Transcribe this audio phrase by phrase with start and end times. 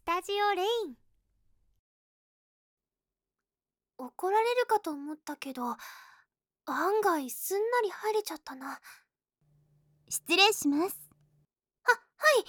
[0.00, 0.94] スタジオレイン。
[3.98, 5.62] 怒られるかと思ったけど
[6.64, 8.80] 案外すんなり入れちゃったな。
[10.08, 10.96] 失礼します。
[11.82, 12.44] ははい。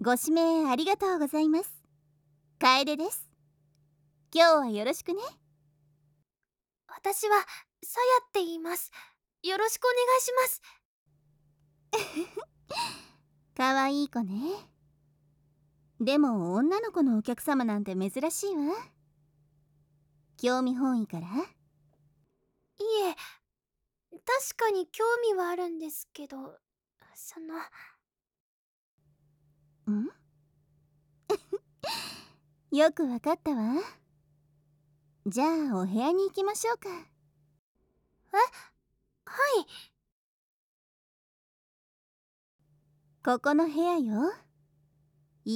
[0.00, 1.70] ご指名ありがとうございます。
[2.58, 3.28] 楓です。
[4.34, 5.20] 今日はよろしくね。
[6.86, 7.36] 私は
[7.84, 8.90] さやって言います。
[9.42, 10.32] よろしくお願いし
[11.92, 13.02] ます。
[13.54, 14.79] かわいい子ね
[16.00, 18.74] でも女の子のお客様なんて珍しいわ。
[20.38, 21.26] 興味本位から。
[21.26, 21.30] い
[23.06, 23.14] え
[24.24, 26.58] 確かに興味はあるんですけど
[27.14, 27.54] その。
[29.94, 30.08] ん？
[32.76, 33.82] よくわかったわ。
[35.26, 36.88] じゃあお部屋に行きましょうか。
[36.88, 36.94] え？
[38.32, 38.40] は
[39.60, 39.66] い。
[43.22, 44.32] ここの部屋よ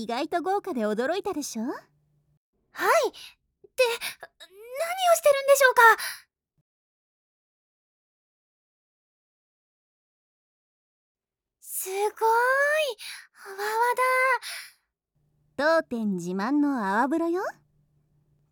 [0.03, 1.63] 意外と豪華で驚いたでしょ？
[1.63, 1.73] はい。
[1.73, 1.79] って
[2.73, 2.83] 何
[5.13, 5.83] をしてるんでしょうか？
[11.61, 12.01] すごい。
[12.01, 12.15] わわ
[13.95, 14.03] だ。
[15.57, 17.45] 当店自慢の泡風呂よ。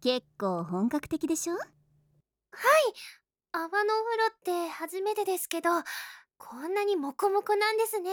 [0.01, 1.55] 結構本格的でしょ？
[1.55, 1.65] はい。
[3.51, 3.73] 泡のお
[4.05, 5.71] 風呂って初めてですけど
[6.39, 8.11] こんなにモコモコなんですね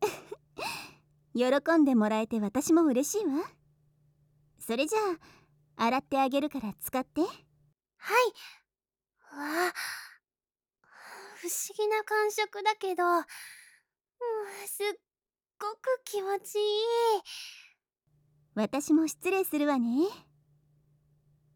[1.36, 3.44] 喜んでもらえて私も嬉しいわ。
[4.58, 4.98] それじゃ
[5.76, 7.20] あ洗ってあげるから使って。
[7.20, 7.30] はい。
[9.36, 9.72] わ
[11.36, 13.24] 不思議な感触だけど、うん、
[14.66, 14.86] すっ
[15.60, 16.62] ごく気持ちいい。
[18.54, 20.08] 私も失礼するわね。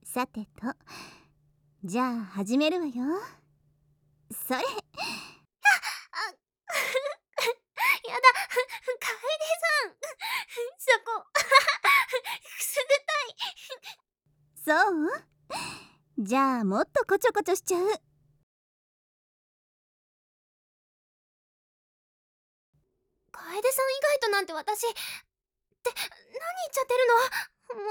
[0.04, 0.74] さてと
[1.84, 2.92] じゃあ始めるわよ。
[4.30, 4.62] それああ
[8.08, 8.22] やだ
[8.98, 9.16] 楓
[9.60, 9.96] さん
[10.78, 11.40] そこく
[12.62, 13.36] すぐたい
[14.70, 14.78] そう？
[16.16, 17.80] じゃあもっとこちょこちょしちゃう。
[23.32, 27.00] 楓さん以外となんて私って何言っちゃってる
[27.74, 27.82] の？
[27.82, 27.90] も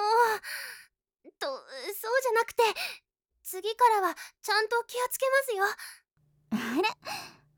[1.25, 2.63] うとそうじゃなくて
[3.43, 5.65] 次からはちゃんと気をつけますよ。
[6.53, 6.95] あら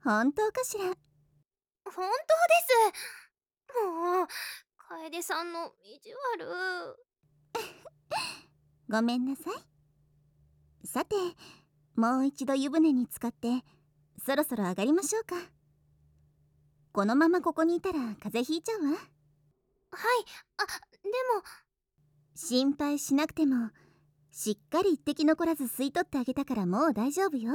[0.04, 0.86] 本当かしら？
[0.86, 0.96] 本
[1.94, 2.10] 当で
[2.90, 3.86] す。
[3.86, 4.28] もう
[4.78, 6.98] 楓さんの意地悪
[8.92, 10.86] ごめんなさい。
[10.86, 11.16] さて
[11.96, 13.64] もう一度湯船に浸かって
[14.26, 15.38] そろそろ上がりましょうか。
[16.92, 18.90] このままここにいたら風邪ひいちゃうわ。
[18.90, 19.00] はい。
[20.58, 20.66] あ
[21.04, 21.44] でも。
[22.36, 23.70] 心配しなくても
[24.32, 27.54] しっかり一滴残らず吸い取ってあげたからもう大丈夫よ。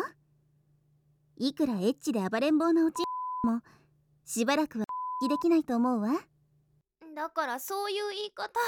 [1.37, 3.03] いくらエッチで暴れん坊なおち
[3.45, 3.61] も
[4.25, 4.87] しばらくは
[5.29, 6.13] できないと思うわ。
[7.15, 8.59] だからそういう言い方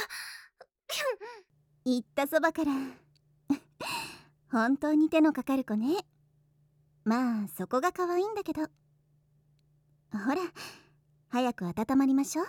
[1.91, 2.73] 言ったそばから。
[4.53, 6.07] 本当に手のかかる子ね。
[7.05, 8.63] まあそこが可愛いんだけど。
[8.63, 8.69] ほ
[10.13, 10.37] ら
[11.29, 12.47] 早く温まりましょう。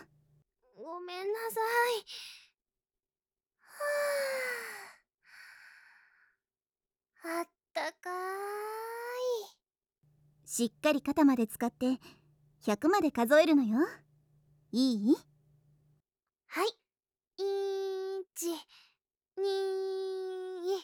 [0.76, 2.06] ごめんなさい。
[3.62, 3.70] は
[7.24, 7.40] あ。
[7.40, 8.10] あったか
[10.44, 10.50] い。
[10.50, 12.00] しっかり肩まで使って
[12.64, 13.80] 100まで数えるのよ。
[14.72, 15.16] いい？
[16.48, 16.68] はい。
[17.38, 18.89] 1
[19.40, 20.80] 2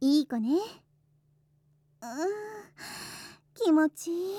[0.00, 0.50] いい子ね。
[0.50, 0.58] うん。
[3.54, 4.36] 気持ちいい。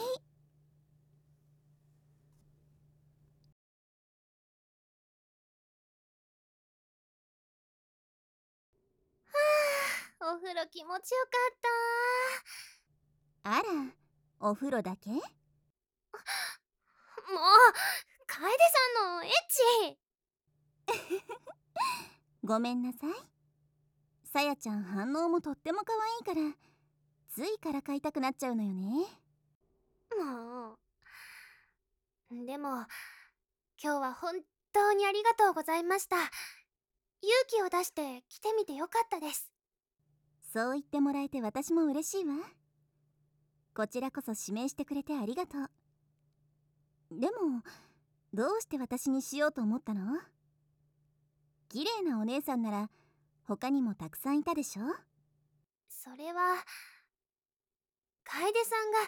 [9.25, 9.34] は
[10.22, 11.57] あお風呂気持ちよかっ
[13.44, 13.51] た。
[13.51, 13.63] あら
[14.40, 15.09] お風呂だけ？
[15.09, 15.22] もう
[18.28, 18.47] 楓さ
[19.06, 19.97] んのエッチ
[22.44, 23.12] ごめんなさい。
[24.26, 26.56] さやちゃん反応もとっても可愛いから
[27.30, 29.06] ついからかいたくなっちゃうのよね。
[30.18, 32.46] もう。
[32.46, 32.86] でも
[33.81, 34.34] 今日は本
[34.74, 36.18] 当にありがとうございました。
[36.18, 36.31] 勇
[37.48, 39.50] 気を出して来てみてよかったです。
[40.51, 42.36] そう言ってもらえて私も嬉しいわ。
[43.74, 45.69] こちらこそ指名してくれてありがとう。
[47.12, 47.63] でも
[48.34, 50.19] どうして私にしようと思ったの？
[51.74, 52.92] 綺麗なお姉さんなら
[53.48, 54.84] 他にもたくさんいたでしょ？
[55.90, 56.64] それは
[58.24, 59.00] 楓さんが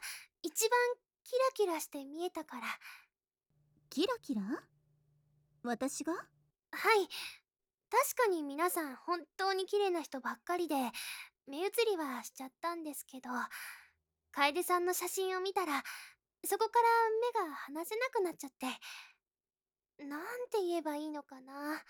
[0.41, 0.79] 一番
[1.23, 2.63] キラキラして見えたから。
[3.91, 4.41] キラキラ？
[5.61, 6.13] 私が？
[6.13, 7.07] はい。
[7.91, 10.73] 確かに皆さん本当に綺麗な人ばっかりで
[11.47, 13.29] 目移りはしちゃったんですけど
[14.31, 15.83] 楓さんの写真を見たら
[16.43, 16.79] そこか
[17.37, 18.65] ら目が離せなくなっちゃって
[20.03, 20.19] なん
[20.51, 21.83] て言えばいいのかな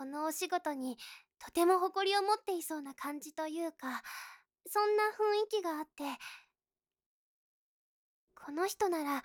[0.00, 0.96] このお仕事に
[1.38, 4.02] とても誇りを持っていそうな感じというか
[4.66, 6.04] そんな雰囲気があって。
[8.34, 9.22] この人なら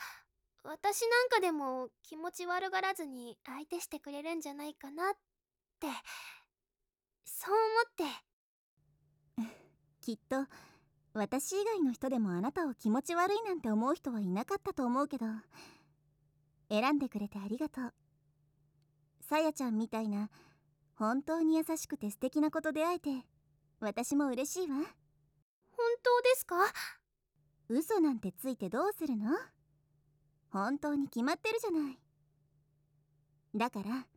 [0.66, 5.14] 私なんかでも気持ち悪がらずに相手してくれるんじゃないかなっ
[5.80, 5.88] て
[7.24, 8.08] そう思
[9.46, 9.48] って。
[10.04, 10.46] きっと
[11.14, 15.26] 私以外の人でもあなたを気持ち悪いなんて思う人はいなかったと思うけど
[16.68, 17.94] 選んでくれてありがとう。
[19.22, 20.30] さやちゃんみたいな
[20.96, 23.10] 本当に優しくて素敵な子と出会えて
[23.80, 24.78] 私も嬉しいわ。
[24.78, 24.86] 本
[26.02, 26.56] 当ですか？
[27.68, 29.32] 嘘なんてついてどうするの？
[30.50, 31.98] 本当に決まってるじゃない。
[33.54, 34.08] だから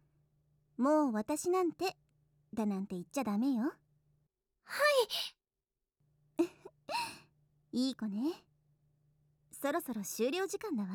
[0.76, 1.96] もう私なんて
[2.54, 3.72] だなんて言っちゃダメよ。
[4.64, 4.84] は
[6.38, 6.44] い。
[7.72, 8.44] いい子ね。
[9.50, 10.88] そろそろ終了時間だわ。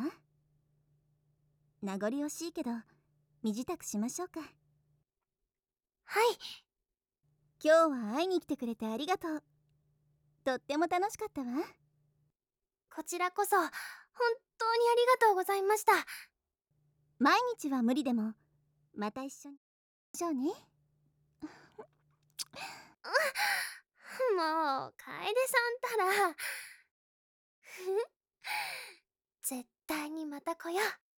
[1.81, 2.71] 名残惜しいけど
[3.41, 4.39] 身支度しましょうか
[6.13, 6.37] はい。
[7.59, 9.43] 今日は会いに来てくれてありがとう。
[10.45, 11.47] とっても楽しかったわ。
[12.95, 13.67] こちらこそ本
[14.59, 15.93] 当にありがとうございました。
[17.17, 18.35] 毎日は無理でも
[18.95, 19.57] また一緒に
[20.13, 20.43] しょうね。
[20.43, 20.51] も
[24.89, 26.35] う楓さんたら。
[29.41, 31.12] 絶対にまた来よう